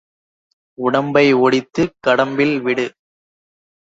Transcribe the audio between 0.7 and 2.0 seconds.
உடம்பை ஒடித்துக்